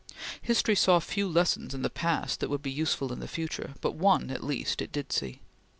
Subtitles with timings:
[0.41, 3.93] History saw few lessons in the past that would be useful in the future; but
[3.93, 5.41] one, at least, it did see.